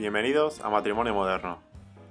[0.00, 1.58] Bienvenidos a Matrimonio Moderno.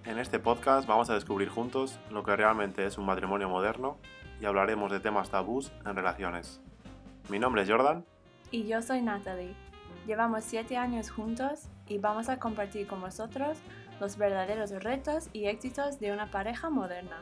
[0.06, 3.98] En este podcast vamos a descubrir juntos lo que realmente es un matrimonio moderno
[4.40, 6.62] y hablaremos de temas tabús en relaciones.
[7.30, 8.06] Mi nombre es Jordan.
[8.52, 9.56] Y yo soy Natalie.
[10.06, 13.58] Llevamos siete años juntos y vamos a compartir con vosotros
[14.00, 17.18] los verdaderos retos y éxitos de una pareja moderna.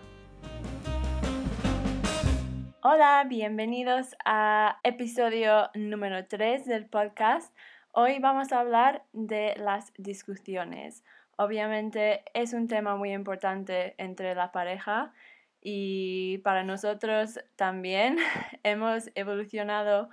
[2.82, 7.56] Hola, bienvenidos a episodio número 3 del podcast.
[8.00, 11.04] Hoy vamos a hablar de las discusiones.
[11.36, 15.14] Obviamente es un tema muy importante entre la pareja
[15.62, 18.18] y para nosotros también
[18.62, 20.10] hemos evolucionado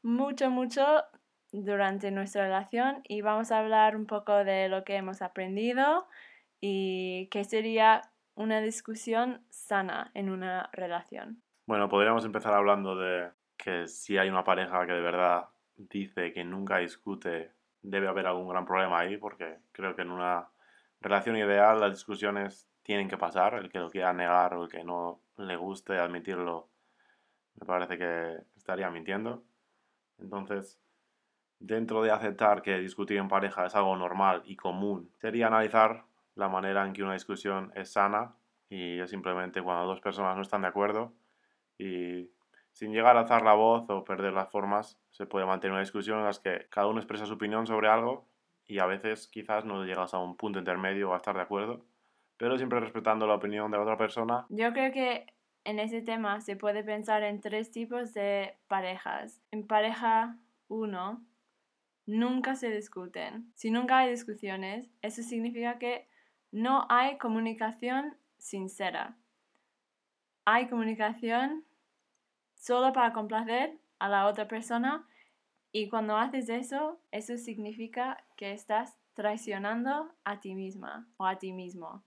[0.00, 1.02] mucho, mucho
[1.50, 6.06] durante nuestra relación y vamos a hablar un poco de lo que hemos aprendido
[6.60, 8.02] y qué sería
[8.36, 11.42] una discusión sana en una relación.
[11.66, 16.44] Bueno, podríamos empezar hablando de que si hay una pareja que de verdad dice que
[16.44, 17.52] nunca discute,
[17.82, 20.48] debe haber algún gran problema ahí, porque creo que en una
[21.00, 24.84] relación ideal las discusiones tienen que pasar, el que lo quiera negar o el que
[24.84, 26.68] no le guste admitirlo,
[27.60, 29.44] me parece que estaría mintiendo.
[30.18, 30.80] Entonces,
[31.58, 36.48] dentro de aceptar que discutir en pareja es algo normal y común, sería analizar la
[36.48, 38.34] manera en que una discusión es sana
[38.68, 41.12] y es simplemente cuando dos personas no están de acuerdo
[41.78, 42.30] y
[42.74, 46.18] sin llegar a alzar la voz o perder las formas, se puede mantener una discusión
[46.18, 48.28] en la que cada uno expresa su opinión sobre algo
[48.66, 51.86] y a veces quizás no llegas a un punto intermedio o a estar de acuerdo,
[52.36, 54.44] pero siempre respetando la opinión de la otra persona.
[54.48, 55.26] Yo creo que
[55.62, 59.40] en ese tema se puede pensar en tres tipos de parejas.
[59.52, 61.24] En pareja 1,
[62.06, 63.52] nunca se discuten.
[63.54, 66.08] Si nunca hay discusiones, eso significa que
[66.50, 69.16] no hay comunicación sincera.
[70.44, 71.64] Hay comunicación
[72.64, 75.06] solo para complacer a la otra persona
[75.70, 81.52] y cuando haces eso, eso significa que estás traicionando a ti misma o a ti
[81.52, 82.02] mismo.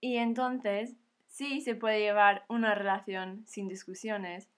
[0.00, 0.96] Y entonces,
[1.28, 4.50] sí se puede llevar una relación sin discusiones,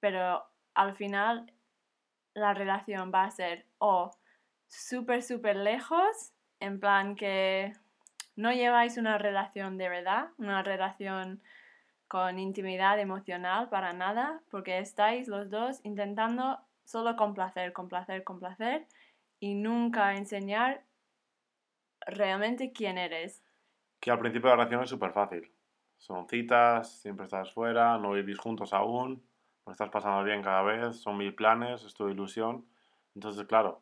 [0.00, 0.44] pero
[0.74, 1.50] al final
[2.34, 4.10] la relación va a ser o
[4.68, 7.72] súper, súper lejos, en plan que
[8.36, 11.42] no lleváis una relación de verdad, una relación
[12.12, 18.86] con intimidad emocional para nada, porque estáis los dos intentando solo complacer, complacer, complacer
[19.40, 20.84] y nunca enseñar
[22.04, 23.42] realmente quién eres.
[23.98, 25.50] Que al principio la relación es súper fácil.
[25.96, 29.24] Son citas, siempre estás fuera, no vivís juntos aún,
[29.64, 32.66] lo estás pasando bien cada vez, son mil planes, es tu ilusión.
[33.14, 33.80] Entonces, claro,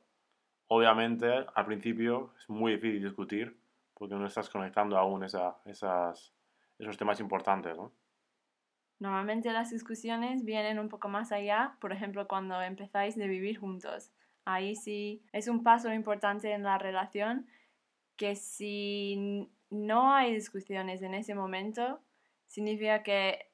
[0.68, 3.60] obviamente al principio es muy difícil discutir
[3.92, 6.32] porque no estás conectando aún esa, esas,
[6.78, 7.90] esos temas importantes, ¿no?
[9.00, 14.12] Normalmente las discusiones vienen un poco más allá, por ejemplo, cuando empezáis de vivir juntos.
[14.44, 17.46] Ahí sí es un paso importante en la relación
[18.16, 22.00] que si no hay discusiones en ese momento,
[22.46, 23.50] significa que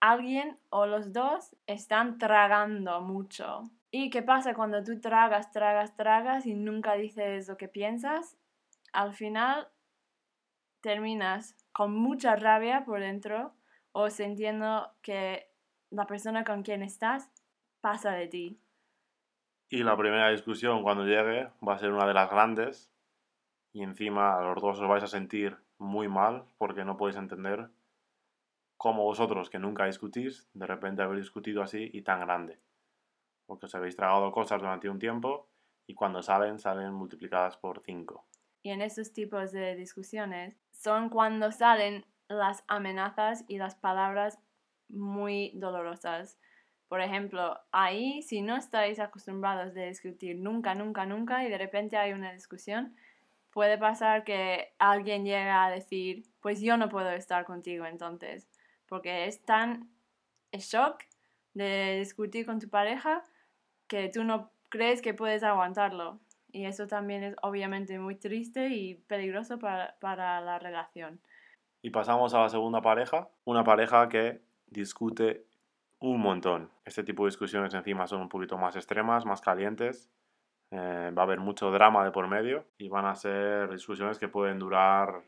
[0.00, 3.70] alguien o los dos están tragando mucho.
[3.90, 8.38] ¿Y qué pasa cuando tú tragas, tragas, tragas y nunca dices lo que piensas?
[8.94, 9.68] Al final
[10.80, 13.57] terminas con mucha rabia por dentro
[14.00, 15.50] o sintiendo que
[15.90, 17.32] la persona con quien estás
[17.80, 18.60] pasa de ti.
[19.68, 22.92] Y la primera discusión cuando llegue va a ser una de las grandes
[23.72, 27.70] y encima los dos os vais a sentir muy mal porque no podéis entender
[28.76, 32.60] como vosotros que nunca discutís, de repente habéis discutido así y tan grande.
[33.46, 35.48] Porque os habéis tragado cosas durante un tiempo
[35.88, 38.24] y cuando salen, salen multiplicadas por 5.
[38.62, 44.38] Y en estos tipos de discusiones son cuando salen las amenazas y las palabras
[44.88, 46.38] muy dolorosas.
[46.88, 51.96] Por ejemplo, ahí si no estáis acostumbrados de discutir nunca, nunca, nunca y de repente
[51.96, 52.96] hay una discusión,
[53.50, 58.48] puede pasar que alguien llegue a decir, pues yo no puedo estar contigo entonces
[58.88, 59.90] porque es tan
[60.52, 61.04] shock
[61.54, 63.22] de discutir con tu pareja
[63.86, 66.20] que tú no crees que puedes aguantarlo.
[66.50, 71.20] Y eso también es obviamente muy triste y peligroso para, para la relación.
[71.88, 75.46] Y pasamos a la segunda pareja, una pareja que discute
[76.00, 76.70] un montón.
[76.84, 80.12] Este tipo de discusiones encima son un poquito más extremas, más calientes.
[80.70, 84.28] Eh, va a haber mucho drama de por medio y van a ser discusiones que
[84.28, 85.22] pueden durar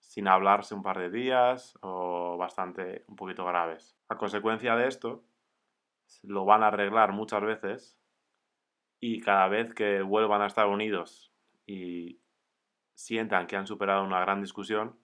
[0.00, 3.96] sin hablarse un par de días o bastante un poquito graves.
[4.08, 5.22] A consecuencia de esto,
[6.24, 7.96] lo van a arreglar muchas veces
[8.98, 11.32] y cada vez que vuelvan a estar unidos
[11.64, 12.18] y
[12.96, 15.00] sientan que han superado una gran discusión,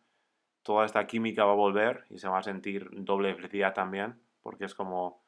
[0.63, 4.65] toda esta química va a volver y se va a sentir doble felicidad también, porque
[4.65, 5.23] es como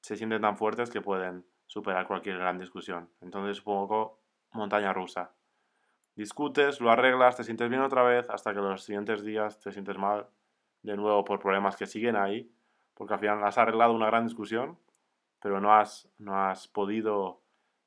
[0.00, 3.08] se sienten tan fuertes que pueden superar cualquier gran discusión.
[3.20, 4.20] Entonces es un poco
[4.52, 5.32] montaña rusa.
[6.16, 9.96] discutes, lo arreglas, te sientes bien otra vez, hasta que los siguientes días te sientes
[9.96, 10.28] mal
[10.82, 12.52] de nuevo por problemas que siguen ahí,
[12.94, 14.78] porque al final has arreglado una gran discusión,
[15.40, 17.40] pero no has, no has podido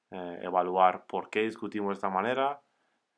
[0.10, 2.62] eh, evaluar por qué discutimos de esta manera,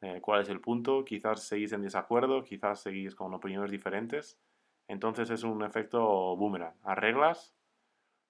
[0.05, 4.39] eh, cuál es el punto, quizás seguís en desacuerdo, quizás seguís con opiniones diferentes.
[4.87, 6.75] Entonces es un efecto boomerang.
[6.83, 7.55] Arreglas,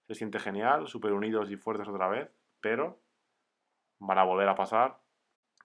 [0.08, 2.30] se siente genial, súper unidos y fuertes otra vez,
[2.62, 3.02] pero
[4.00, 5.02] van a volver a pasar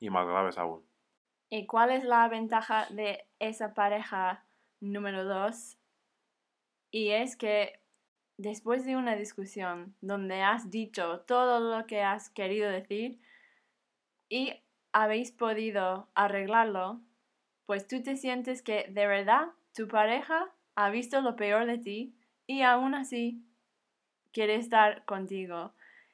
[0.00, 0.84] y más graves aún.
[1.48, 4.44] ¿Y cuál es la ventaja de esa pareja
[4.80, 5.78] número dos?
[6.90, 7.80] Y es que
[8.36, 13.20] después de una discusión donde has dicho todo lo que has querido decir
[14.28, 14.60] y
[14.92, 17.00] habéis podido arreglarlo,
[17.66, 22.14] pues tú te sientes que de verdad tu pareja ha visto lo peor de ti
[22.46, 23.44] y aún así
[24.32, 25.72] quiere estar contigo.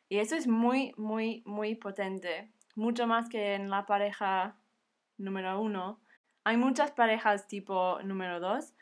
[0.08, 2.50] Y eso es muy, muy, muy potente.
[2.74, 4.56] Mucho más que en la pareja
[5.18, 6.00] número uno.
[6.44, 8.74] Hay muchas parejas tipo número dos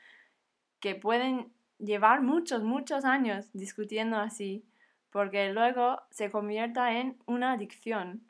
[0.81, 4.65] que pueden llevar muchos, muchos años discutiendo así,
[5.11, 8.23] porque luego se convierta en una adicción.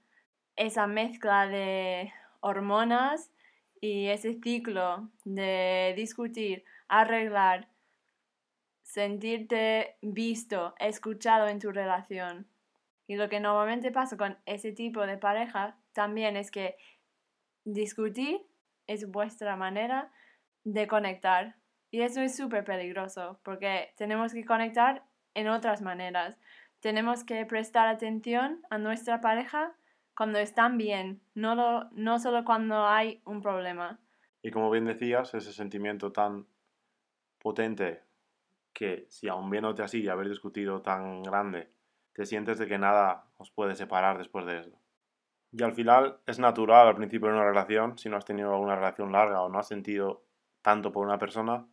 [0.57, 3.31] Esa mezcla de hormonas
[3.81, 7.69] y ese ciclo de discutir, arreglar,
[8.83, 12.47] sentirte visto, escuchado en tu relación.
[13.07, 16.77] Y lo que normalmente pasa con ese tipo de pareja también es que
[17.65, 18.41] discutir
[18.87, 20.11] es vuestra manera
[20.65, 21.57] de conectar.
[21.91, 25.05] Y eso es súper peligroso porque tenemos que conectar
[25.35, 26.39] en otras maneras.
[26.81, 29.75] Tenemos que prestar atención a nuestra pareja
[30.17, 33.99] cuando están bien, no, no solo cuando hay un problema.
[34.43, 36.47] Y como bien decías, ese sentimiento tan
[37.39, 38.03] potente
[38.73, 41.71] que si aún viéndote así y haber discutido tan grande,
[42.13, 44.79] te sientes de que nada os puede separar después de eso.
[45.53, 48.75] Y al final es natural al principio de una relación, si no has tenido alguna
[48.75, 50.25] relación larga o no has sentido
[50.63, 51.67] tanto por una persona,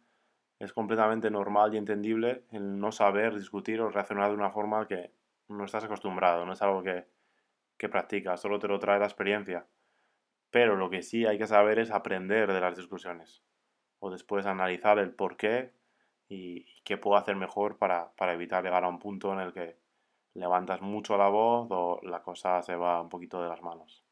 [0.60, 5.12] es completamente normal y entendible el no saber discutir o reaccionar de una forma que
[5.48, 7.08] no estás acostumbrado, no es algo que,
[7.82, 9.66] que practicas, solo te lo trae la experiencia.
[10.52, 13.42] Pero lo que sí hay que saber es aprender de las discusiones
[13.98, 15.74] o después analizar el por qué
[16.30, 19.80] y qué puedo hacer mejor para, para evitar llegar a un punto en el que
[20.36, 24.06] levantas mucho la voz o la cosa se va un poquito de las manos.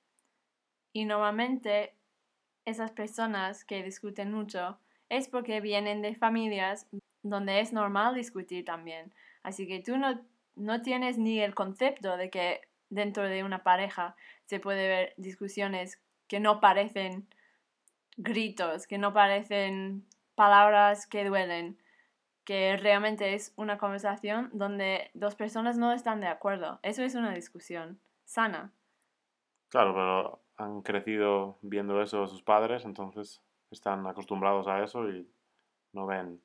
[0.91, 1.93] Y normalmente
[2.65, 4.79] esas personas que discuten mucho
[5.09, 6.89] es porque vienen de familias
[7.21, 9.13] donde es normal discutir también.
[9.43, 10.25] Así que tú no,
[10.55, 14.15] no tienes ni el concepto de que dentro de una pareja
[14.45, 17.27] se puede ver discusiones que no parecen
[18.17, 20.05] gritos, que no parecen
[20.35, 21.77] palabras que duelen,
[22.43, 26.79] que realmente es una conversación donde dos personas no están de acuerdo.
[26.83, 28.71] Eso es una discusión sana.
[29.69, 33.41] Claro, pero han crecido viendo eso sus padres, entonces
[33.71, 35.29] están acostumbrados a eso y
[35.93, 36.41] no ven.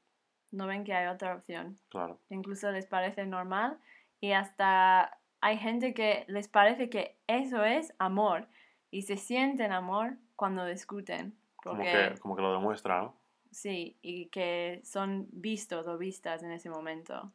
[0.50, 1.78] No ven que hay otra opción.
[1.88, 2.20] Claro.
[2.28, 3.78] Incluso les parece normal
[4.20, 8.48] y hasta hay gente que les parece que eso es amor
[8.90, 11.36] y se sienten amor cuando discuten.
[11.56, 13.14] Como, que, como que lo demuestra, ¿no?
[13.50, 17.30] Sí, y que son vistos o vistas en ese momento.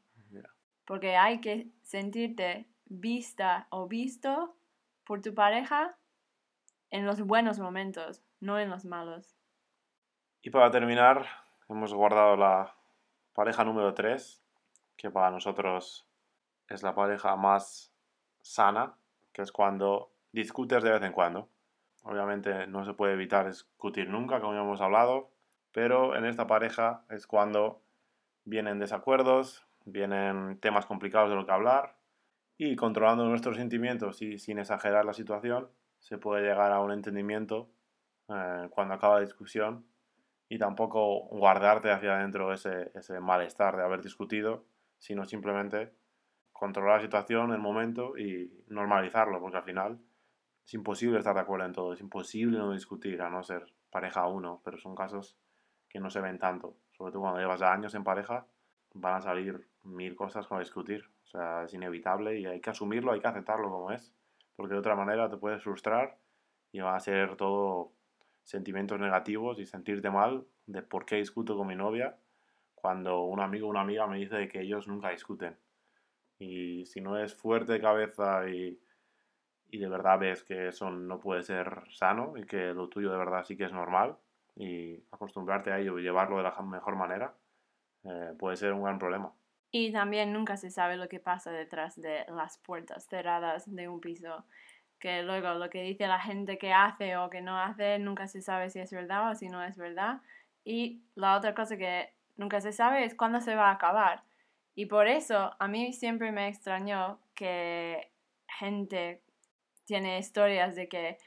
[0.85, 4.55] Porque hay que sentirte vista o visto
[5.03, 5.95] por tu pareja
[6.89, 9.37] en los buenos momentos, no en los malos.
[10.41, 11.27] Y para terminar,
[11.69, 12.73] hemos guardado la
[13.33, 14.43] pareja número 3,
[14.97, 16.07] que para nosotros
[16.69, 17.93] es la pareja más
[18.41, 18.95] sana,
[19.33, 21.49] que es cuando discutes de vez en cuando.
[22.03, 25.31] Obviamente no se puede evitar discutir nunca, como ya hemos hablado,
[25.71, 27.81] pero en esta pareja es cuando
[28.45, 31.97] vienen desacuerdos, vienen temas complicados de lo que hablar
[32.57, 35.69] y controlando nuestros sentimientos y sin exagerar la situación
[35.99, 37.69] se puede llegar a un entendimiento
[38.29, 39.85] eh, cuando acaba la discusión
[40.47, 44.65] y tampoco guardarte hacia adentro ese, ese malestar de haber discutido,
[44.97, 45.93] sino simplemente
[46.59, 49.97] controlar la situación, el momento y normalizarlo, porque al final
[50.65, 54.27] es imposible estar de acuerdo en todo, es imposible no discutir, a no ser pareja
[54.27, 55.37] uno, pero son casos
[55.87, 56.75] que no se ven tanto.
[56.91, 58.45] Sobre todo cuando llevas años en pareja,
[58.93, 61.09] van a salir mil cosas con discutir.
[61.23, 64.13] O sea, es inevitable y hay que asumirlo, hay que aceptarlo como es.
[64.57, 66.17] Porque de otra manera te puedes frustrar
[66.73, 67.93] y va a ser todo
[68.43, 72.17] sentimientos negativos y sentirte mal de por qué discuto con mi novia
[72.75, 75.57] cuando un amigo o una amiga me dice que ellos nunca discuten.
[76.39, 78.79] Y si no es fuerte de cabeza y,
[79.69, 83.17] y de verdad ves que eso no puede ser sano y que lo tuyo de
[83.17, 84.17] verdad sí que es normal,
[84.59, 87.33] y acostumbrarte a ello y llevarlo de la mejor manera
[88.03, 89.31] eh, puede ser un gran problema.
[89.71, 94.01] Y también nunca se sabe lo que pasa detrás de las puertas cerradas de un
[94.01, 94.45] piso.
[94.99, 98.41] que luego lo que dice la gente que hace o que no hace nunca se
[98.41, 100.21] sabe si es verdad o si no es verdad.
[100.65, 104.23] Y la otra cosa que nunca se sabe es cuándo se va a acabar.
[104.79, 108.13] Y por eso a mí siempre me extrañó que
[108.47, 109.21] gente
[109.83, 111.17] tiene historias de que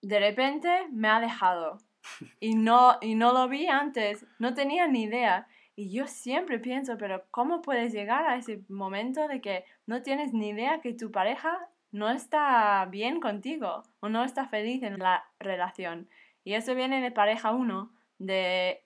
[0.00, 1.76] de repente me ha dejado
[2.40, 5.46] y no, y no lo vi antes, no tenía ni idea.
[5.76, 10.32] Y yo siempre pienso, pero ¿cómo puedes llegar a ese momento de que no tienes
[10.32, 15.26] ni idea que tu pareja no está bien contigo o no está feliz en la
[15.38, 16.08] relación?
[16.42, 18.82] Y eso viene de pareja uno, de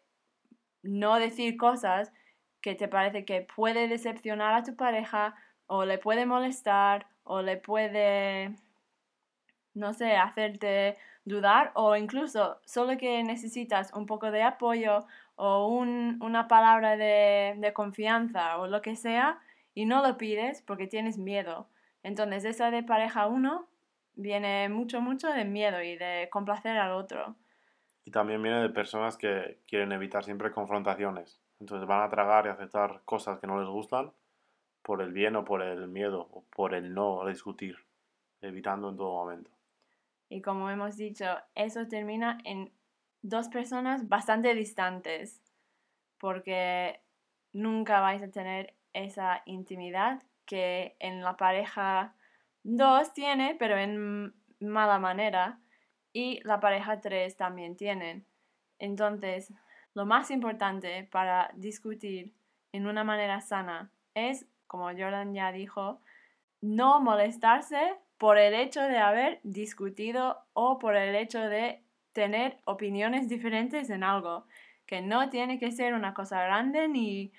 [0.82, 2.12] no decir cosas
[2.66, 5.36] que te parece que puede decepcionar a tu pareja
[5.68, 8.56] o le puede molestar o le puede,
[9.72, 15.06] no sé, hacerte dudar o incluso solo que necesitas un poco de apoyo
[15.36, 19.38] o una palabra de, confianza o lo que sea
[19.72, 21.68] y no lo pides porque tienes miedo.
[22.02, 23.68] Entonces esa de pareja uno
[24.16, 27.36] viene mucho, mucho de miedo y de complacer al otro.
[28.04, 31.45] Y también viene de personas que quieren evitar siempre confrontaciones.
[31.60, 34.12] Entonces van a tragar y aceptar cosas que no les gustan
[34.82, 37.76] por el bien o por el miedo o por el no discutir,
[38.40, 39.50] evitando en todo momento.
[40.28, 42.72] Y como hemos dicho, eso termina en
[43.22, 45.42] dos personas bastante distantes,
[46.18, 47.00] porque
[47.52, 52.14] nunca vais a tener esa intimidad que en la pareja
[52.62, 55.60] 2 tiene, pero en mala manera,
[56.12, 58.24] y la pareja 3 también tienen.
[58.78, 59.52] Entonces,
[59.96, 62.34] lo más importante para discutir
[62.70, 66.02] en una manera sana es, como Jordan ya dijo,
[66.60, 73.26] no molestarse por el hecho de haber discutido o por el hecho de tener opiniones
[73.26, 74.46] diferentes en algo,
[74.84, 77.32] que no tiene que ser una cosa grande ni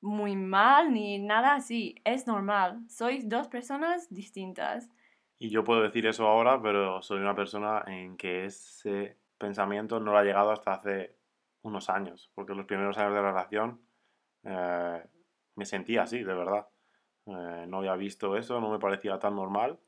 [0.00, 4.90] muy mal ni nada así, es normal, sois dos personas distintas.
[5.38, 10.10] Y yo puedo decir eso ahora, pero soy una persona en que ese pensamiento no
[10.10, 11.17] lo ha llegado hasta hace
[11.62, 13.80] unos años, porque los primeros años de la relación
[14.44, 15.02] eh,
[15.54, 16.68] me sentía así, de verdad.
[17.26, 19.78] Eh, no había visto eso, no me parecía tan normal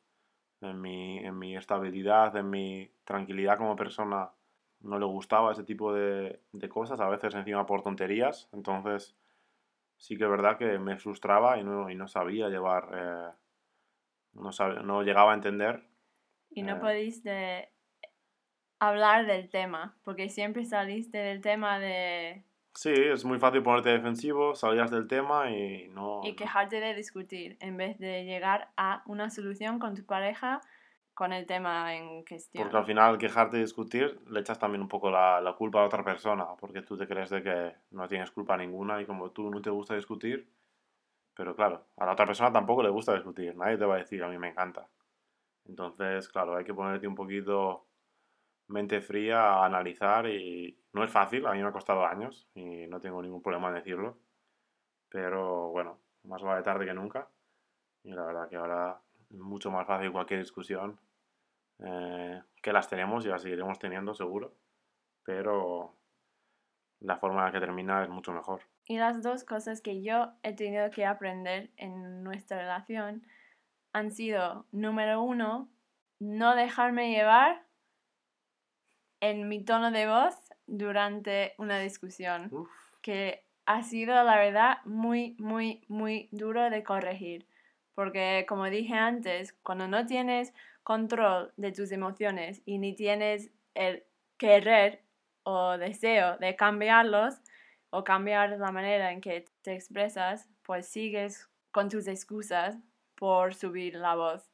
[0.61, 4.31] en mi, en mi estabilidad, en mi tranquilidad como persona,
[4.81, 9.17] no le gustaba ese tipo de, de cosas, a veces encima por tonterías, entonces
[9.97, 13.31] sí que es verdad que me frustraba y no, y no sabía llevar, eh,
[14.33, 14.51] no,
[14.83, 15.87] no llegaba a entender.
[16.51, 17.70] Y no eh, podéis de
[18.81, 22.45] hablar del tema, porque siempre saliste del tema de
[22.75, 26.21] Sí, es muy fácil ponerte defensivo, salías del tema y no...
[26.25, 30.61] Y quejarte de discutir, en vez de llegar a una solución con tu pareja
[31.13, 32.63] con el tema en cuestión.
[32.63, 35.85] Porque al final quejarte y discutir le echas también un poco la, la, culpa a
[35.85, 39.51] otra persona, porque tú te crees de que no tienes culpa ninguna y como tú
[39.51, 40.49] no te gusta discutir,
[41.35, 44.23] pero claro, a la otra persona tampoco le gusta discutir, nadie te va a decir
[44.23, 44.89] a mí me encanta.
[45.67, 47.85] Entonces, claro, hay que ponerte un poquito
[48.71, 52.87] mente fría a analizar y no es fácil, a mí me ha costado años y
[52.87, 54.19] no tengo ningún problema en decirlo,
[55.09, 57.29] pero bueno, más vale tarde que nunca
[58.03, 59.01] y la verdad que ahora
[59.31, 60.99] es mucho más fácil cualquier discusión
[61.81, 64.55] eh, que las tenemos y las seguiremos teniendo seguro,
[65.25, 65.97] pero
[67.01, 68.63] la forma en la que termina es mucho mejor.
[68.85, 73.27] Y las dos cosas que yo he tenido que aprender en nuestra relación
[73.93, 75.69] han sido, número uno,
[76.19, 77.70] no dejarme llevar
[79.21, 80.35] en mi tono de voz
[80.67, 82.51] durante una discusión,
[83.03, 87.47] que ha sido, la verdad, muy, muy, muy duro de corregir.
[87.95, 94.05] Porque, como dije antes, cuando no tienes control de tus emociones y ni tienes el
[94.39, 95.03] querer
[95.43, 97.41] o deseo de cambiarlos
[97.91, 102.79] o cambiar la manera en que te expresas, pues sigues con tus excusas
[103.15, 104.50] por subir la voz.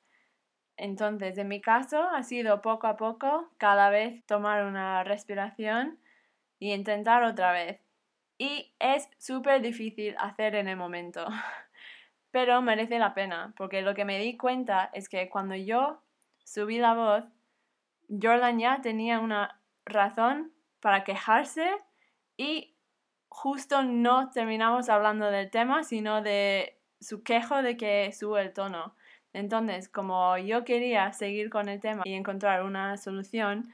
[0.76, 5.98] Entonces, en mi caso, ha sido poco a poco, cada vez tomar una respiración
[6.58, 7.80] y intentar otra vez.
[8.38, 11.26] Y es súper difícil hacer en el momento,
[12.30, 16.02] pero merece la pena, porque lo que me di cuenta es que cuando yo
[16.44, 17.24] subí la voz,
[18.08, 21.70] Jordan ya tenía una razón para quejarse
[22.36, 22.76] y
[23.28, 28.94] justo no terminamos hablando del tema, sino de su quejo de que sube el tono.
[29.36, 33.70] Entonces, como yo quería seguir con el tema y encontrar una solución,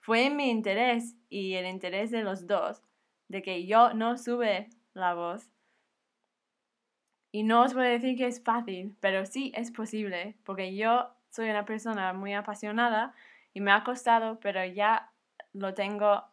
[0.00, 2.82] fue mi interés y el interés de los dos
[3.28, 5.50] de que yo no sube la voz.
[7.30, 11.10] Y no os voy a decir que es fácil, pero sí es posible, porque yo
[11.28, 13.14] soy una persona muy apasionada
[13.52, 15.12] y me ha costado, pero ya
[15.52, 16.24] lo tengo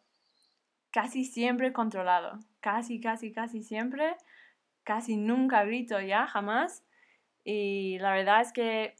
[0.90, 2.38] casi siempre controlado.
[2.60, 4.16] Casi, casi, casi siempre.
[4.84, 6.82] Casi nunca grito ya, jamás.
[7.52, 8.94] Y la verdad es que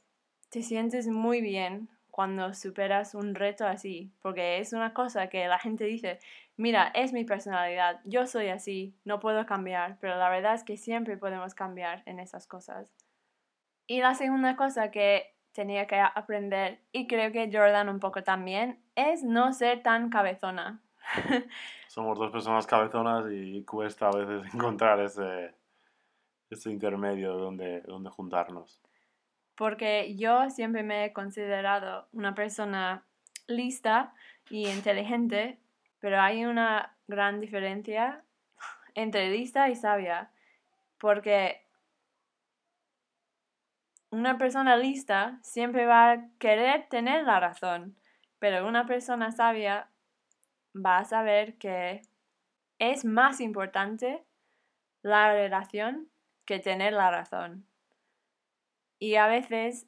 [0.49, 5.57] te sientes muy bien cuando superas un reto así, porque es una cosa que la
[5.57, 6.19] gente dice,
[6.57, 10.75] mira, es mi personalidad, yo soy así, no puedo cambiar, pero la verdad es que
[10.75, 12.91] siempre podemos cambiar en esas cosas.
[13.87, 18.83] Y la segunda cosa que tenía que aprender, y creo que Jordan un poco también,
[18.95, 20.81] es no ser tan cabezona.
[21.87, 25.55] Somos dos personas cabezonas y cuesta a veces encontrar ese,
[26.51, 28.79] ese intermedio donde, donde juntarnos.
[29.55, 33.05] Porque yo siempre me he considerado una persona
[33.47, 34.13] lista
[34.49, 35.59] y inteligente,
[35.99, 38.23] pero hay una gran diferencia
[38.95, 40.31] entre lista y sabia.
[40.99, 41.65] Porque
[44.09, 47.95] una persona lista siempre va a querer tener la razón,
[48.39, 49.89] pero una persona sabia
[50.75, 52.01] va a saber que
[52.77, 54.25] es más importante
[55.01, 56.10] la relación
[56.45, 57.65] que tener la razón.
[58.99, 59.87] Y a veces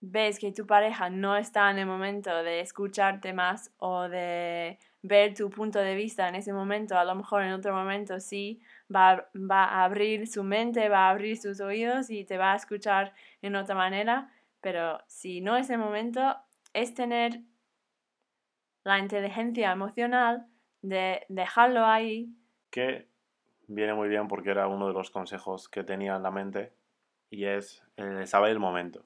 [0.00, 5.34] ves que tu pareja no está en el momento de escucharte más o de ver
[5.34, 8.60] tu punto de vista en ese momento, a lo mejor en otro momento sí
[8.94, 12.56] va, va a abrir su mente, va a abrir sus oídos y te va a
[12.56, 16.36] escuchar en otra manera, pero si no es el momento,
[16.72, 17.40] es tener
[18.84, 20.46] la inteligencia emocional
[20.82, 22.28] de dejarlo ahí.
[22.70, 23.08] Que
[23.74, 26.72] viene muy bien porque era uno de los consejos que tenía en la mente
[27.30, 27.82] y es
[28.26, 29.04] saber el momento.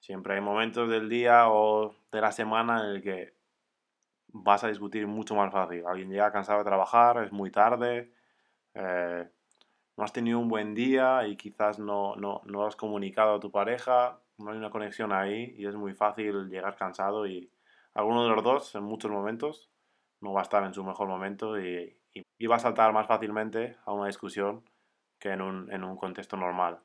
[0.00, 3.34] Siempre hay momentos del día o de la semana en el que
[4.28, 5.84] vas a discutir mucho más fácil.
[5.86, 8.12] Alguien llega cansado de trabajar, es muy tarde,
[8.74, 9.28] eh,
[9.96, 13.50] no has tenido un buen día y quizás no, no, no has comunicado a tu
[13.50, 17.50] pareja, no hay una conexión ahí y es muy fácil llegar cansado y
[17.94, 19.70] alguno de los dos en muchos momentos
[20.20, 23.76] no va a estar en su mejor momento y, y, va a saltar más fácilmente
[23.84, 24.62] a una discusión
[25.18, 26.78] que en un, en un contexto normal.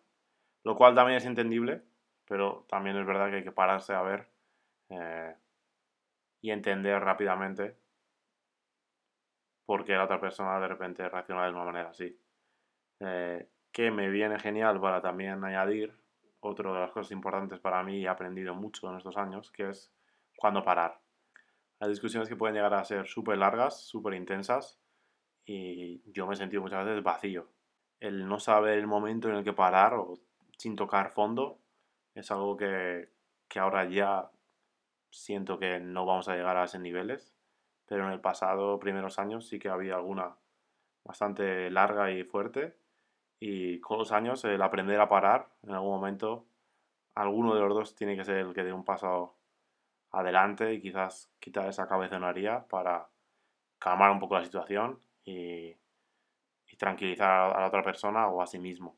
[0.63, 1.83] Lo cual también es entendible,
[2.25, 4.27] pero también es verdad que hay que pararse a ver
[4.89, 5.35] eh,
[6.41, 7.75] y entender rápidamente
[9.65, 12.19] por qué la otra persona de repente reacciona de una manera así.
[12.99, 15.95] Eh, que me viene genial para también añadir
[16.39, 19.69] otra de las cosas importantes para mí y he aprendido mucho en estos años, que
[19.69, 19.91] es
[20.37, 20.99] cuándo parar.
[21.79, 24.81] Hay discusiones que pueden llegar a ser súper largas, súper intensas,
[25.51, 27.47] y yo me he sentido muchas veces vacío.
[27.99, 30.19] El no saber el momento en el que parar o
[30.57, 31.57] sin tocar fondo
[32.13, 33.09] es algo que,
[33.47, 34.29] que ahora ya
[35.09, 37.33] siento que no vamos a llegar a esos niveles,
[37.87, 40.35] pero en el pasado, primeros años, sí que había alguna
[41.03, 42.77] bastante larga y fuerte.
[43.39, 46.45] Y con los años, el aprender a parar, en algún momento,
[47.15, 49.35] alguno de los dos tiene que ser el que dé un paso
[50.11, 53.09] adelante y quizás quitar esa cabezonería para
[53.79, 55.77] calmar un poco la situación y,
[56.77, 58.95] tranquilizar a la otra persona o a sí mismo.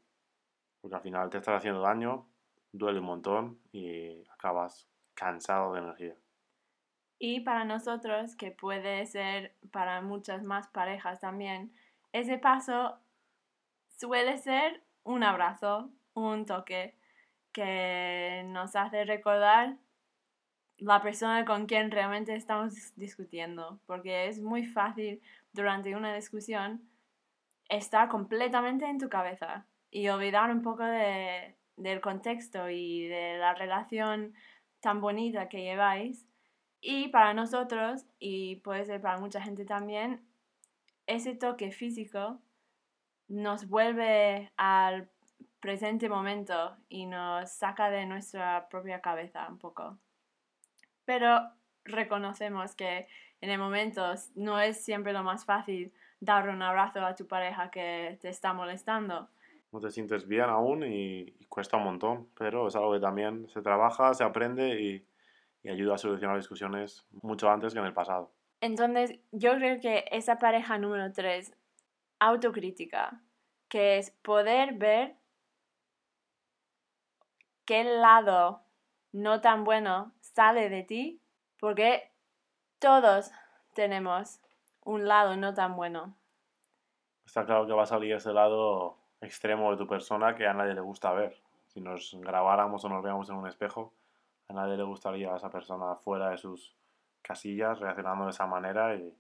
[0.80, 2.28] Porque al final te estás haciendo daño,
[2.72, 6.15] duele un montón y acabas cansado de energía.
[7.17, 11.74] Y para nosotros, que puede ser para muchas más parejas también,
[12.12, 13.00] ese paso
[13.98, 16.96] suele ser un abrazo, un toque
[17.52, 19.78] que nos hace recordar
[20.78, 25.22] la persona con quien realmente estamos discutiendo, porque es muy fácil
[25.54, 26.90] durante una discusión
[27.70, 33.54] estar completamente en tu cabeza y olvidar un poco de, del contexto y de la
[33.54, 34.34] relación
[34.82, 36.28] tan bonita que lleváis.
[36.82, 40.26] Y para nosotros, y puede ser para mucha gente también,
[41.06, 42.42] ese toque físico
[43.28, 45.10] nos vuelve al
[45.60, 50.00] presente momento y nos saca de nuestra propia cabeza un poco.
[51.06, 51.40] Pero
[51.86, 53.08] reconocemos que
[53.41, 57.72] en el momento no es siempre lo más fácil dar un abrazo a tu pareja
[57.72, 59.30] que te está molestando
[59.72, 63.62] no te sientes bien aún y, cuesta un montón, pero es algo que también se
[63.62, 65.06] trabaja, se aprende y,
[65.63, 68.32] y ayuda a solucionar discusiones mucho antes que en el pasado.
[68.62, 71.54] Entonces, yo creo que esa pareja número tres,
[72.20, 73.22] autocrítica,
[73.67, 75.15] que es poder ver
[77.65, 78.63] qué lado
[79.12, 81.21] no tan bueno sale de ti,
[81.62, 82.12] porque
[82.80, 83.32] todos
[83.74, 84.41] tenemos
[84.84, 86.15] un lado no tan bueno.
[87.24, 90.74] Está claro que va a salir ese lado extremo de tu persona que a nadie
[90.74, 91.39] le gusta ver.
[91.67, 93.93] Si nos grabáramos o nos veamos en un espejo,
[94.50, 96.76] a nadie le gustaría a esa persona fuera de sus
[97.21, 99.15] casillas reaccionando de esa manera y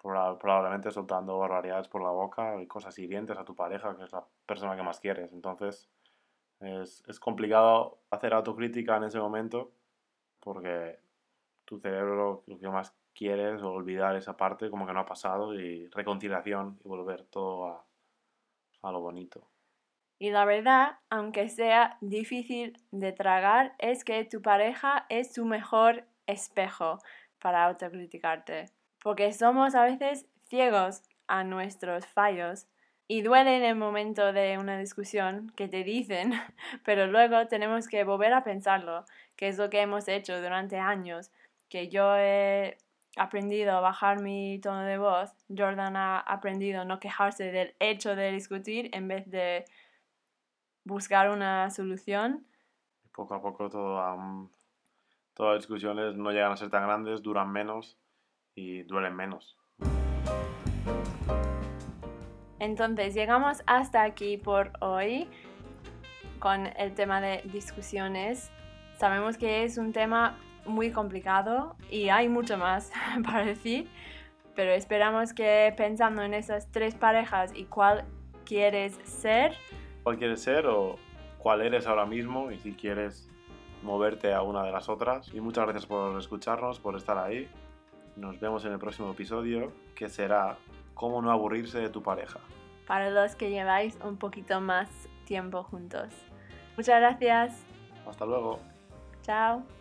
[0.00, 4.24] probablemente soltando barbaridades por la boca y cosas hirientes a tu pareja, que es la
[4.46, 5.32] persona que más quieres.
[5.32, 5.90] Entonces
[6.60, 9.72] es, es complicado hacer autocrítica en ese momento
[10.38, 11.00] porque
[11.66, 15.54] tu cerebro lo que más quieres es olvidar esa parte como que no ha pasado
[15.54, 17.84] y reconciliación y volver todo a,
[18.82, 19.46] a lo bonito.
[20.18, 26.04] Y la verdad, aunque sea difícil de tragar, es que tu pareja es tu mejor
[26.26, 26.98] espejo
[27.40, 28.70] para autocriticarte.
[29.02, 32.66] Porque somos a veces ciegos a nuestros fallos
[33.08, 36.32] y duele en el momento de una discusión que te dicen,
[36.84, 39.04] pero luego tenemos que volver a pensarlo,
[39.36, 41.30] que es lo que hemos hecho durante años,
[41.68, 42.78] que yo he
[43.16, 48.14] aprendido a bajar mi tono de voz, Jordan ha aprendido a no quejarse del hecho
[48.14, 49.64] de discutir en vez de
[50.84, 52.46] buscar una solución.
[53.12, 54.50] Poco a poco todo,
[55.34, 57.98] todas las discusiones no llegan a ser tan grandes, duran menos
[58.54, 59.56] y duelen menos.
[62.58, 65.28] Entonces llegamos hasta aquí por hoy
[66.38, 68.50] con el tema de discusiones.
[68.98, 72.92] Sabemos que es un tema muy complicado y hay mucho más
[73.24, 73.88] para decir,
[74.54, 78.04] pero esperamos que pensando en esas tres parejas y cuál
[78.44, 79.54] quieres ser.
[80.02, 80.96] ¿Cuál quieres ser o
[81.38, 83.28] cuál eres ahora mismo y si quieres
[83.82, 85.32] moverte a una de las otras?
[85.34, 87.48] Y muchas gracias por escucharnos, por estar ahí.
[88.16, 90.56] Nos vemos en el próximo episodio que será
[90.94, 92.40] cómo no aburrirse de tu pareja.
[92.86, 94.88] Para los que lleváis un poquito más
[95.26, 96.08] tiempo juntos.
[96.76, 97.64] Muchas gracias.
[98.06, 98.60] Hasta luego.
[99.22, 99.75] Chao.